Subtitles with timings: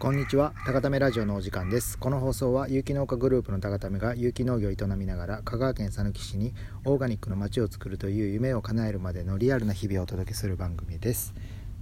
[0.00, 0.54] こんにちは。
[0.64, 1.98] 高ためラジオのお時間です。
[1.98, 6.54] この放送は有機農家グループの高ためが有機農業を営みながら香川県佐貫市に
[6.86, 11.34] オーガニックの街を作るという夢を叶えるまでのリアルな日々をお届けする番組です。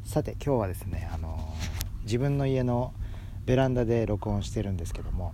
[0.04, 1.38] さて今日はですねあの
[2.02, 2.92] 自分の家の
[3.46, 5.32] ベランダで録音してるんですけども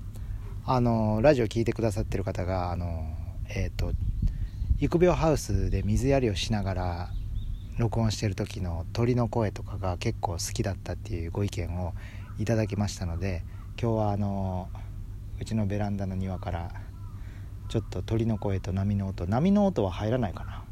[0.66, 3.16] あのラジオ聞いてくださってる方があの
[3.48, 3.92] えっ、ー、と
[4.78, 7.08] 育苗ハウスで水やりをしながら
[7.78, 11.94] 録音してる時の鳥の声とかが結構好きだったっていうご意見を
[12.38, 13.42] いただきましたので
[13.80, 14.68] 今日はあの
[15.40, 16.70] うちのベランダの庭から
[17.68, 20.64] ちょっと鳥の声と波の音波の音は入らないかな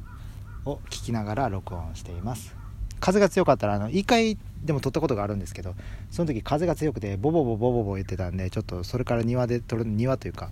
[0.65, 2.55] を聞きながら録音しています。
[3.01, 5.75] 風が強かったらあの1回でも撮ったことがあるんですけど
[6.09, 10.51] その時風が強くてボボボボボボ言ってたんでちょっとそれから庭で撮る庭というか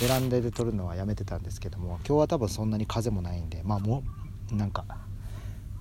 [0.00, 4.04] ベランダで撮るのはやめてたんですけども今日は多分そんなに風もないんでまあも
[4.52, 4.84] うなんか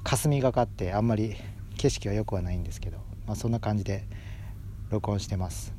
[0.04, 1.36] 霞がかってあんまり
[1.78, 2.98] 景色は良くはないんですけど、
[3.28, 4.04] まあ、そんな感じで
[4.90, 5.74] 録音してます。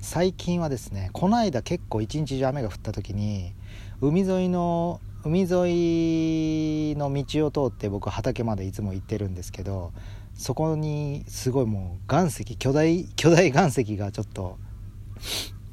[0.00, 3.54] 最近はですねこの間結構一日中雨が降った時に
[4.00, 9.92] 海沿いの海沿いの道を通って僕畑までいつも行ってるんですけど
[10.34, 14.58] そこにすごいもう岩石巨大巨大岩石がちょっと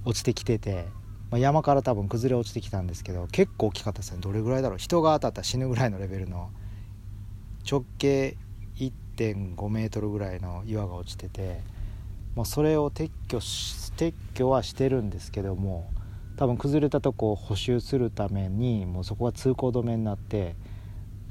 [0.04, 0.88] 落ちてきてて、
[1.30, 4.18] まあ、山から多分崩れ落ちてきたんですけど結構大きかったですね。
[4.20, 4.78] どれぐらいだろう？
[4.80, 6.50] 人が当たったら死ぬぐらいのレベルの。
[7.70, 8.36] 直径
[8.76, 11.62] 1.5メートルぐらいの岩が落ちてて
[12.36, 15.92] もうそれを撤去撤去はしてるんですけども
[16.36, 20.56] 多分崩れたとこを補修するためにもうそこが通行止めになって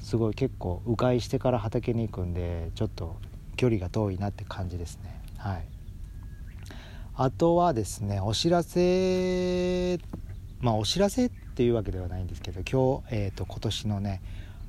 [0.00, 3.17] すごい結構迂回してから畑に行くんでちょっと
[3.56, 5.20] 距離が遠いなって感じですね。
[5.36, 5.69] はい。
[7.14, 9.98] あとはですねお知らせ
[10.61, 14.22] まあお知らせっていうわけではないんですけど今日、えーと、今年のね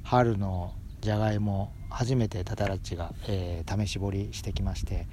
[0.03, 5.07] 春のじゃがいも初めてタタラッチが、えー、試し掘りしてきまして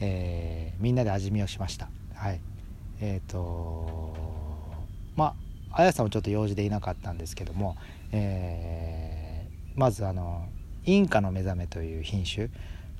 [0.00, 1.88] えー、みんなで味見をしました。
[2.14, 2.40] はい。
[3.00, 4.14] えっ、ー、と
[5.16, 5.34] ま
[5.70, 7.76] ああやさんもちょっと用事でいなかったんですけども、
[8.12, 10.48] えー、まずあの
[10.84, 12.48] インカの目覚めという品種。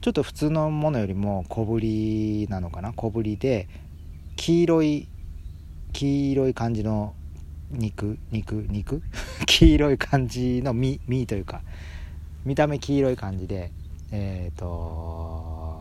[0.00, 2.92] ちょっと普通のものよりも小ぶりなのかな？
[2.92, 3.68] 小ぶりで
[4.34, 5.08] 黄色い
[5.92, 7.14] 黄色い感じの
[7.70, 8.18] 肉？
[8.32, 8.66] 肉？
[8.68, 9.02] 肉？
[9.46, 11.00] 黄色い感じの身？
[11.06, 11.62] 身というか
[12.44, 13.70] 見た目黄色い感じで
[14.10, 15.71] えっ、ー、と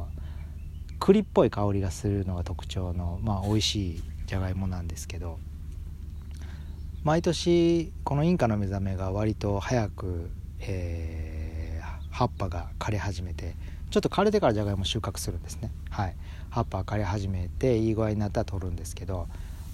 [1.01, 5.39] 栗っぽい香りがするのが特徴の、まあ、美味しいじゃがいもなんですけど
[7.03, 10.29] 毎年このインカの目覚めが割と早く、
[10.59, 13.55] えー、葉っぱが枯れ始めて
[13.89, 16.15] ちょっと枯れてからじゃがいも収穫するんですね、はい、
[16.51, 19.27] 葉っぱが枯れ始めていい具合になったら取るんですけど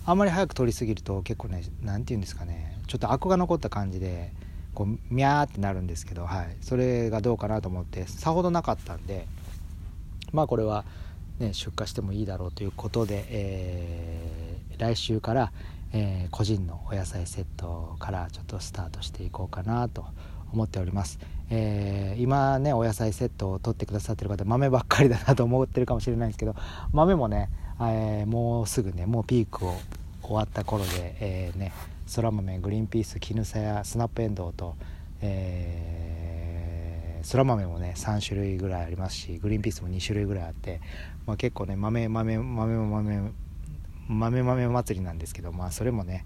[0.06, 4.32] あんまり早く取りすぎると結構ね何て言うんですかねちょっとアクが残った感じで
[4.74, 9.28] こうミャーってなるんですけど、はい、それがどうかなと思ってさほどなかったんで
[10.32, 10.86] まあこれは
[11.40, 15.52] ね、出荷してもいいだろうということで、えー、来週から、
[15.94, 20.06] えー、個人のお野菜セットからちょっとスタートしていこうかなと
[20.52, 26.56] 思っております、えー、今ねお野菜セットを取ってくださってる方豆ばっかりだなと思ってるかもしれないんですけど
[26.92, 27.50] 豆もね、
[27.82, 29.76] えもうすぐねもうピークを
[30.24, 31.72] 終わった頃で、えね
[32.06, 34.76] そら豆グリーンピース絹さやスナップエンドウと、
[35.22, 36.28] え
[37.24, 40.80] そら豆もね3種類ぐらいありますしグリーンピースも2種類ぐらいあって
[41.28, 43.32] まあ、結構ね豆豆豆豆
[44.08, 46.26] 豆豆祭りなんですけど、まあ、それもね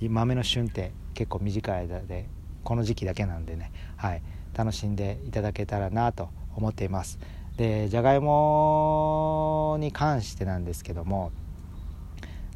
[0.00, 2.28] 豆の旬って結構短い間で
[2.62, 4.22] この時期だけなんでね、はい、
[4.56, 7.18] 楽しんでいただけたらなと思っています。
[7.56, 11.32] でじゃがいもに関してなんですけども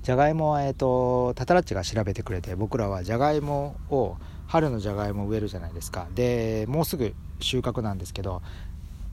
[0.03, 6.09] じゃがいもは、えーと、タタラッチが調べてくれて僕らはじゃがいもを春のじゃがいも植えるじゃないですか。
[6.15, 8.43] でもうすぐ収穫なんですけど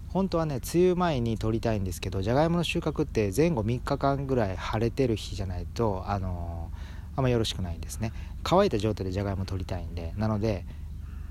[0.10, 8.14] 本当はね梅雨前に取りたいんですけどじゃがいもの収穫って前後3日間ぐらい晴れてる日じゃないとあのー、あんまよろしくないんですね。
[8.44, 10.14] 乾いた状態でじゃがいも取りたいんで。
[10.18, 10.66] なので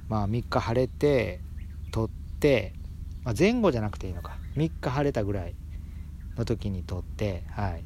[0.09, 1.41] まあ3日晴れて
[1.91, 2.75] 取って、
[3.25, 4.37] まあ、前後じゃなくていいのか。
[4.57, 5.55] 3日晴れたぐらい
[6.37, 7.85] の時に取ってはい。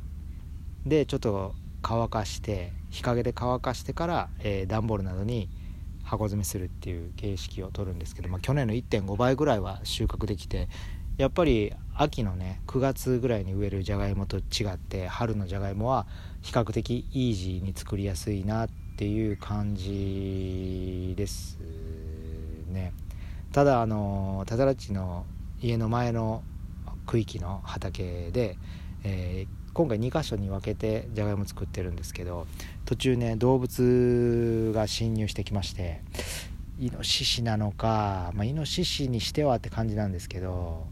[0.86, 5.48] でちょっと乾かして日陰で乾かしてから、えー、段ボールなどに
[6.10, 10.68] 箱詰めするっていう形式を取るんですけど、まあ、去年の1.5倍ぐらいは収穫できて
[11.18, 16.06] やっぱり秋のね9月ぐらいに植えるじゃがいもと違って春のじゃがいもは
[16.42, 21.58] 比較的イージーに作りやすいなっていう感じです
[22.68, 22.92] ね。
[23.52, 25.26] ただあのただらちの
[25.60, 26.42] 家の前の
[27.06, 28.56] 区域の畑で、
[29.04, 32.46] えー、今回2箇所に分けてじゃがいも作ってるんですけど
[32.84, 36.02] 途中ね動物が侵入してきまして
[36.78, 40.86] イノシシなのか、まあ、イノシシにしてはって感じなんですけど、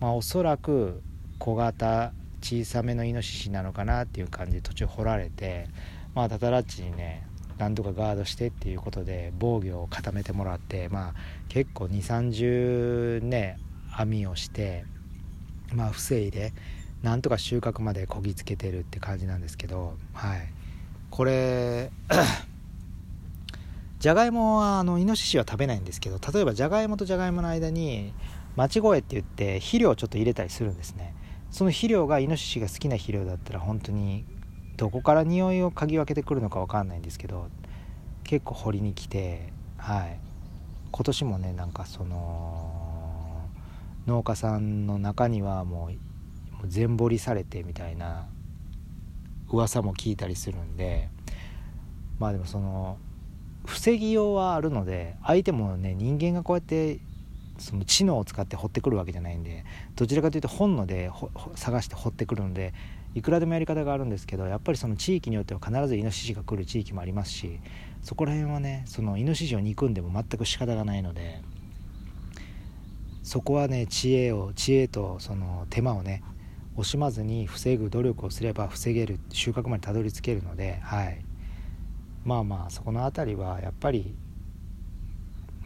[0.00, 1.02] まあ、おそらく
[1.38, 5.68] 小型小さめのイノシシなのかなっていう感じで途中掘られて
[6.14, 7.26] まあタタラッチにね
[7.58, 11.14] なんとかガードしてっていうことで防御を固めてもらってまあ
[11.48, 13.58] 結構2 3 0ね
[13.94, 14.84] 網をして
[15.74, 16.52] まあ防いで
[17.02, 20.52] なんとか収穫までこぎつけてるって感じなんですけどはい。
[21.10, 21.90] これ
[23.98, 28.12] じゃがいもはあのイノシシは食べないんですけど例えばじゃがいもとじゃがいもの間に
[28.56, 31.14] 待ち声って言って肥料をちょっと入れたりするんですね。
[31.50, 34.24] その肥料がイノシシが好きな肥料だったら本当に
[34.76, 37.48] どこから匂いを嗅ぎ分けてくるのか分かんないんですけど
[38.24, 40.18] 結構掘りに来てはい。
[40.92, 43.42] 今年もねなんかその
[44.06, 45.92] 農家さんの中にはもう
[46.66, 48.26] 全掘りされてみたいな
[49.50, 51.08] 噂も聞いたりするんで
[52.18, 52.98] まあでもその
[53.64, 56.98] 防ぎようはあるので相手もね人間がこうやって
[57.58, 59.64] その知能を使って掘ってくるわけじゃないんで
[59.94, 61.10] どちらかというと本能で
[61.54, 62.74] 探して掘ってくるので
[63.14, 67.60] いくらでもやり方があるんですけどやっぱりその地域によっては必ずイノシシが来る地域もありますし
[68.02, 71.40] そこら辺はねそのイノシシを憎んでも全く仕方がないので
[73.22, 76.22] そこはね知恵を知恵とその手間をね
[76.76, 81.24] 惜しまずに防ぐ努力をすれば防げる収穫までたどり着けるのではい。
[82.24, 84.14] まあまあそこの辺りはやっぱり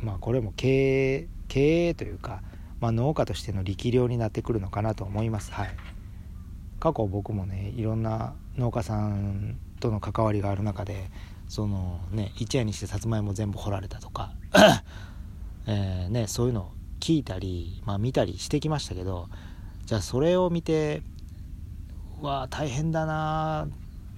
[0.02, 2.42] まあこれも経営経営というか、
[2.80, 5.52] まあ、農家としての力量になってくるのかなと思います。
[5.52, 5.70] はい。
[6.78, 11.10] 過去僕もねいろんな農家さんとの関わりがある中で
[11.48, 14.32] そのね一夜にしてさつまいも全部掘られたとか
[15.66, 19.28] えね、そういうのを聞いたり、まあ、見たりしてきましたけど
[19.90, 21.02] じゃあそれを見て
[22.20, 23.66] わあ大変だな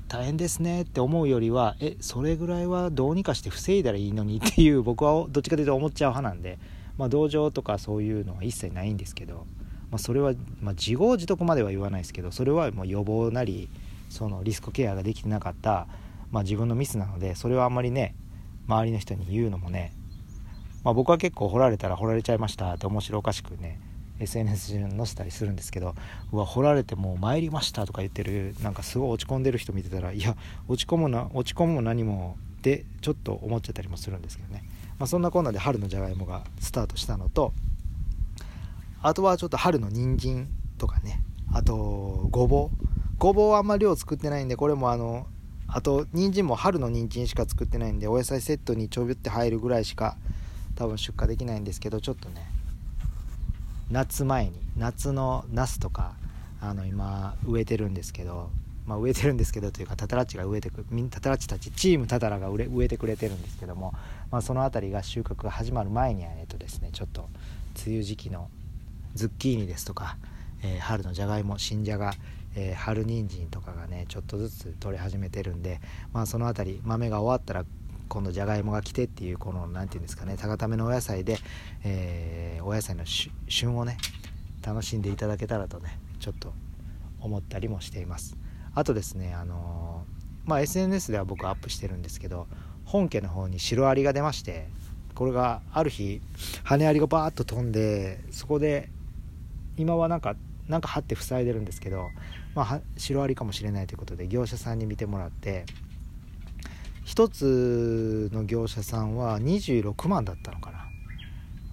[0.06, 6.58] 大変ですねって思うよりはえそれぐらいはどうにかして防いだらいいのにっていう僕はどっちかというと思っちゃう派なんで、
[6.98, 9.46] まあ、同情とかそういうのは一切ないんですけど、
[9.90, 13.70] まあ、それは、まあ、自業自得までは言わないですけどそれはもう予防なり
[14.10, 15.86] そのリスクケアができてなかった、
[16.30, 18.14] まあ、自分のミスなのでそれはあんまりね
[18.68, 19.94] 周りの人に言うのもね、
[20.84, 23.80] まあ、僕は結構掘られたら掘られちゃいましたって面白おかしくね
[24.22, 25.94] SNS に載せたりするんですけど
[26.32, 30.36] うわ掘られてもう参りましたとか言ってるなんかすごい落ち込んでる人見てたらいや
[30.68, 34.64] 落ち込むな落ち込むも何もでちょっと思っちゃったりもするんですけどね、
[34.98, 37.52] まあ、そんなこんなで春のじゃがいもがスタートしたのと
[39.02, 40.48] あとはちょっと春の人参
[40.78, 41.22] とかね。
[41.52, 42.86] あとごぼう。
[43.18, 45.26] ごぼうはあんまり量作ってないんでこれもあの
[45.68, 50.16] あと人参も春の人参しか作ってないんでお野菜セットにちょびって入るぐらいしか
[50.74, 52.51] 多分出荷できないんですけどちょっとね
[53.92, 56.14] 夏前に夏のナスとか
[56.62, 58.50] あの今植えてるんですけど、
[58.86, 63.92] まあ、植えてるんですけどというかタタラッチが植えてくタタラッチたちチームタタラが植えてくれてるんですけども、
[64.30, 67.28] まあ、その辺りが収穫が始まる前にはえっとですねちょっと
[67.84, 68.48] 梅雨時期の
[69.14, 70.16] ズッキーニですとか、
[70.62, 72.14] えー、春のじゃがいも新じゃが、
[72.56, 75.82] えー、春人参とかがねちょっとずつ取れ始めてるんで、
[76.14, 77.66] まあ、その辺り豆が終わったら
[78.12, 81.38] 今度じゃがいもが来てっていうこの何て言うんですかね高ためのお野菜で、
[81.82, 83.04] えー、お野菜の
[83.48, 83.96] 旬をね
[84.62, 86.52] 楽しんでいただけたらとねちょっと
[87.22, 88.36] 思ったりもしています。
[88.74, 92.48] あとですねあのー、まあ SNS では僕アップしてるんですけど
[92.84, 94.68] 本家の方にシロアリが出まして
[95.14, 96.20] これがある日
[96.64, 98.90] 羽アリがバーッと飛んでそこで
[99.78, 100.36] 今はなんか
[100.68, 102.10] なんか張って塞いでるんですけど、
[102.54, 105.64] まあ、シロアリかもしれないということで業者さんに見てもらって
[107.06, 110.86] 1つの業者さんは26万だったのかな。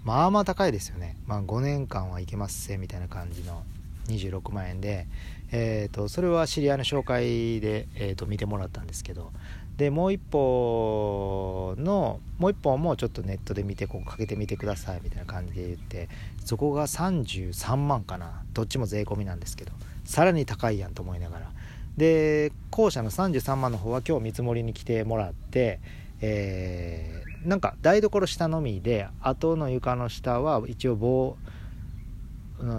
[0.04, 1.18] まあまあ高いですよね。
[1.28, 3.64] まあ5年間はいけますせみたいな感じの
[4.08, 5.08] 26万円で、
[5.52, 9.32] えーと、それは知り合いの紹介で、えーと、見てもらったんですけど。
[9.78, 16.10] でもう一本のもう一本もちょっとネットで見てここかけてみてくださいみたいな感じで言って
[16.44, 18.44] そこが33万かな。
[18.54, 19.72] どっちも税込みなんですけど。
[20.04, 21.52] さらに高いやんと思いながら。
[22.00, 25.82] で後者の33万の方は今日見積もりに来てもらって、
[26.22, 31.36] えー、なんか台所下のみで後の床の下は一応防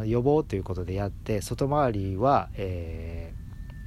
[0.07, 3.35] 予防ということでやって外回りは、え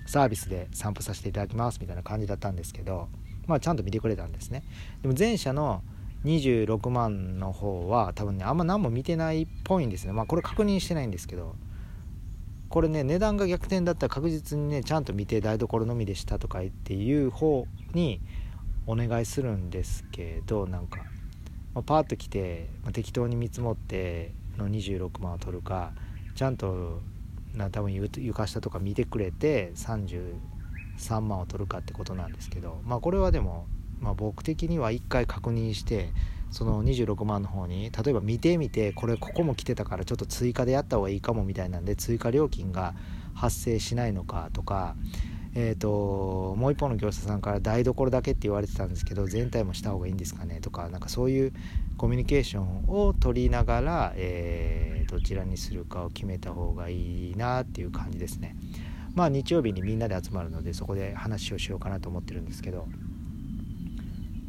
[0.06, 3.10] ー、サービスで散布させていただきますみたいな感じだったんですけど、
[3.48, 4.63] まあ、ちゃんと見てくれたんですね。
[5.02, 5.82] でも前者の
[6.25, 10.13] 26万の方は多分ねあんま何も見てないっぽいんですね。
[10.13, 11.56] まあこれ確認してないんですけど。
[12.74, 18.20] これね値段が逆転だったら確実にねちゃんと見て台所のみでしたとかっていう方に
[18.88, 20.98] お願いするんですけどなんか、
[21.75, 25.94] まあ、パーッと来て、まあ、適当に見積もっての26万を取るか
[26.34, 27.00] ちゃんと
[27.53, 33.68] な多分床下とか見てくれて33万を取るかってことなんですけどまあこれはでも、
[34.00, 36.10] まあ、僕的には1回確認して
[36.54, 42.94] その26万の方に例えば見てみてこれここも来てたからちょっと追加でやった方がいいかもみたいなんで追加料金が
[43.34, 44.96] 発生しないのかとか
[45.56, 51.54] えーと、もう一方の業者さんから台所だけって言われてたんですけど全体もした方がいいんですかねとかなんかそういう
[51.96, 58.56] コミュニケーションを取りながら、えー、どちらにするかを決めた方がいいなっていう感じですね。
[59.14, 62.88] まあ日曜日にみんなで集まるのでそこで話をしようかなと思ってるんですけど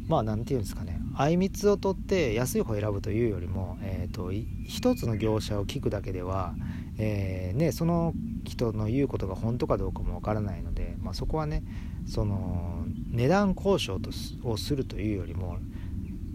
[0.07, 0.99] まあ何て言うんですかね。
[1.17, 6.53] あいみつを取って安い方を選ぶというよりも、えーと、一つの業者を聞くだけでは、
[6.97, 11.63] えー、ね、その人の言うことが本当かどうかもわからないので、まあ、そこはね
[12.07, 14.11] その値段交渉と
[14.43, 15.57] をするというよりも、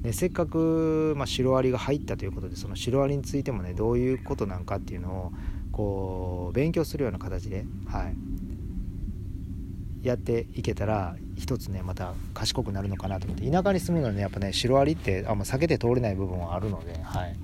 [0.03, 5.33] ね、せっかく、まあ、シロアリが入ったということでそのシロアリについてもねどういうことなんかっていうのを
[5.73, 17.37] こう勉強するような形で、はい、やっていけたら一つねまた賢くなるのかなと思って田舎に住むのにねやっぱねシロアリってあんま避けて通れない部分はあるので、はい、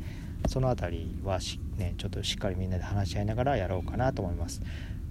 [0.48, 4.60] その辺りはし、ね、ちょっとしっかりみんなで話し合いながらやろうかなと思います。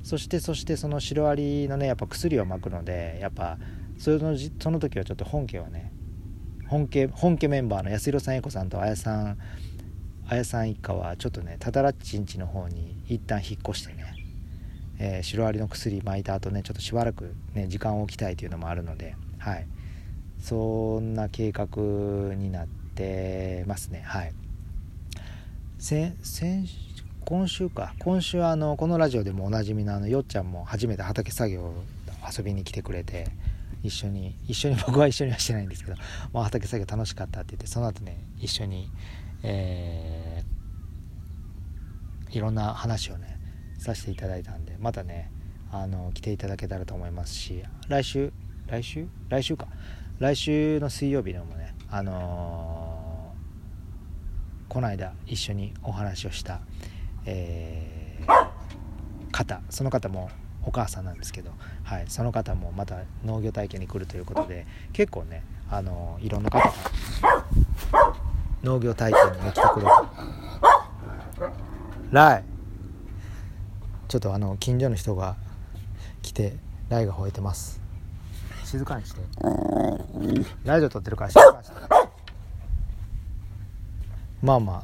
[0.04, 3.58] そしてそしてそのシロアリのねやっぱ薬をまくのでやっぱ
[3.98, 5.92] そのその時はちょっと本家はね
[6.68, 9.38] 本家本家メンバーの安弘さん英子さんと綾さん
[10.27, 14.15] 綾さん一家はちょっとねタタラッチんちの方に一旦引っ越してね、
[15.00, 19.68] えー、シロアリの薬巻いた後ねちょっとしばらくね時間を置きたいというのもあるのではい。
[20.40, 21.68] そんな計画
[22.36, 24.02] になってますね。
[24.06, 24.34] はい。
[25.78, 26.14] 先
[27.25, 27.94] 今週か。
[28.00, 31.74] 今週あのこのラジオでもおなじみのあのよっちゃんも初めて畑作業
[32.38, 33.28] 遊びに来てくれて
[33.84, 35.98] 一緒に一緒に僕は一緒にはしてないんですけど、
[36.34, 38.90] まあ、畑作業楽しかったって言ってその後ね一緒に、
[39.44, 43.35] えー、いろんな話をね
[43.86, 45.32] させていただいたんでまたね
[45.72, 48.34] あの来ていただけたらと思いますし来週？
[48.68, 49.08] 来週？
[49.30, 49.68] 来週か。
[50.20, 56.62] 来週の水曜日でもねあのー、この間一緒にお話をした、
[57.25, 59.62] えー、方。
[59.70, 60.30] その方も
[60.63, 61.51] お母さんなんですけど、
[61.84, 66.74] はい、その方もまた農業体験に来るということで結構ねあのいろんな方が
[68.63, 69.92] 農業体験に来てくれる
[72.12, 72.55] ライ
[74.08, 75.36] ちょっとあの近所の人が
[76.22, 76.54] 来て
[76.90, 77.82] ライが吠えてます。
[78.64, 79.22] 静かにして。
[80.64, 81.76] ラジオ撮ってるから静かにして。
[84.42, 84.84] まあまあ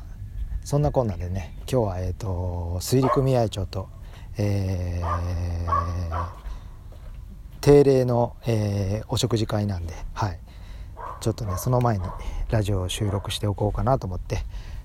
[0.63, 3.89] そんなこんなでね今日はえっ、ー、と水利組合長と
[4.37, 6.27] えー、
[7.59, 10.39] 定例の、えー、お食事会なんで、はい、
[11.19, 12.05] ちょっとねその前に
[12.49, 14.39] ラジオを収録しておこうかなと思って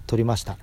[0.06, 0.58] 撮りました。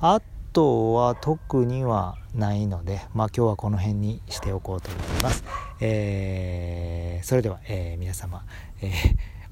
[0.00, 0.20] あ
[0.52, 5.44] とは特にはないのでまあ今日はこの辺にしておこうと思います、
[5.80, 8.44] えー、それでは、え皆様、
[8.82, 8.92] えー、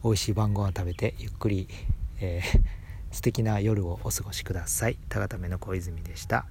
[0.05, 1.69] 美味しい晩ご飯食べてゆっくり、
[2.21, 2.61] えー、
[3.11, 4.99] 素敵な夜をお過ごしください。
[5.09, 6.47] 高田目の小泉でした。